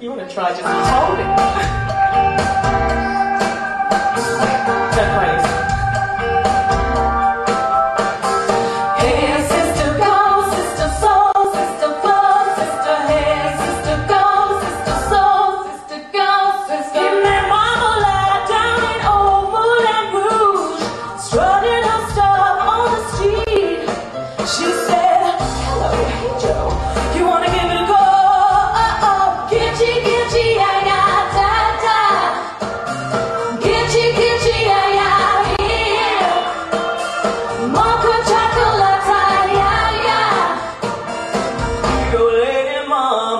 You 0.00 0.10
want 0.10 0.28
to 0.28 0.34
try 0.34 0.50
just 0.50 0.62
hold 0.62 1.18
it. 1.18 3.04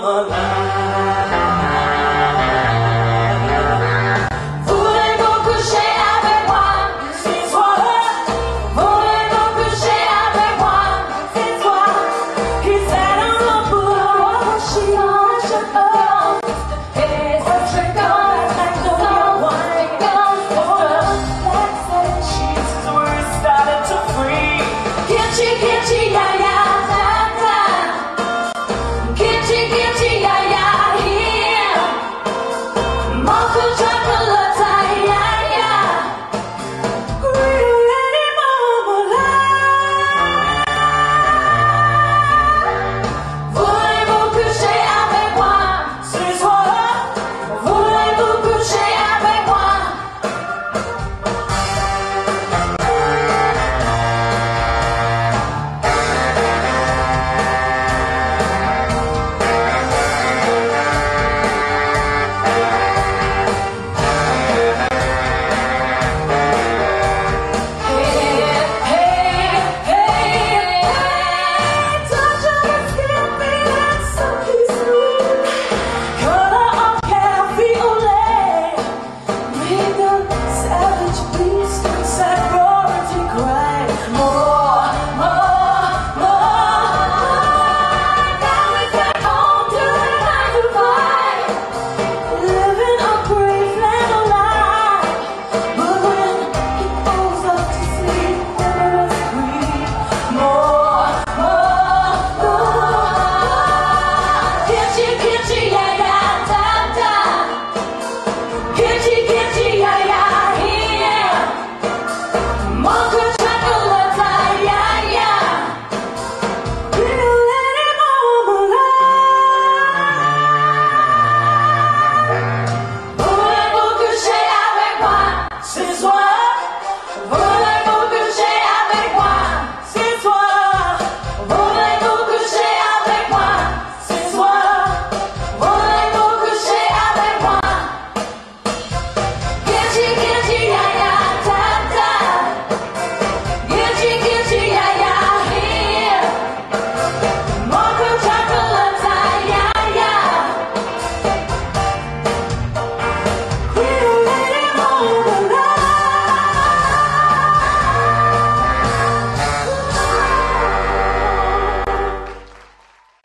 mama. 0.01 0.48